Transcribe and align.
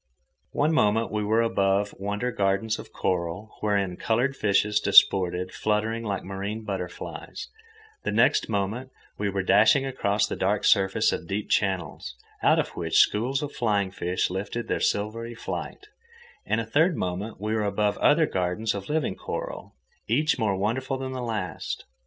One 0.53 0.73
moment 0.73 1.11
we 1.11 1.23
were 1.23 1.43
above 1.43 1.93
wonder 1.99 2.31
gardens 2.31 2.79
of 2.79 2.91
coral, 2.91 3.51
wherein 3.59 3.97
coloured 3.97 4.35
fishes 4.35 4.79
disported, 4.79 5.51
fluttering 5.51 6.03
like 6.03 6.23
marine 6.23 6.63
butterflies; 6.63 7.49
the 8.01 8.11
next 8.11 8.49
moment 8.49 8.89
we 9.19 9.29
were 9.29 9.43
dashing 9.43 9.85
across 9.85 10.25
the 10.25 10.35
dark 10.35 10.63
surface 10.63 11.11
of 11.11 11.27
deep 11.27 11.51
channels, 11.51 12.15
out 12.41 12.57
of 12.57 12.69
which 12.69 12.97
schools 12.97 13.43
of 13.43 13.51
flying 13.53 13.91
fish 13.91 14.31
lifted 14.31 14.67
their 14.67 14.79
silvery 14.79 15.35
flight; 15.35 15.89
and 16.47 16.59
a 16.59 16.65
third 16.65 16.97
moment 16.97 17.39
we 17.39 17.53
were 17.53 17.61
above 17.63 17.99
other 17.99 18.25
gardens 18.25 18.73
of 18.73 18.89
living 18.89 19.13
coral, 19.15 19.75
each 20.07 20.39
more 20.39 20.57
wonderful 20.57 20.97
than 20.97 21.11
the 21.11 21.21
last. 21.21 21.85